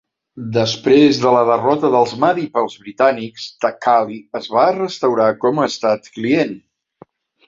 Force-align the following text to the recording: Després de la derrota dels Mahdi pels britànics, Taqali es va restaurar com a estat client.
Després 0.53 1.17
de 1.23 1.33
la 1.33 1.41
derrota 1.49 1.91
dels 1.95 2.15
Mahdi 2.23 2.45
pels 2.55 2.77
britànics, 2.85 3.45
Taqali 3.65 4.17
es 4.39 4.47
va 4.55 4.63
restaurar 4.79 5.29
com 5.45 5.61
a 5.65 5.69
estat 5.73 6.09
client. 6.17 6.57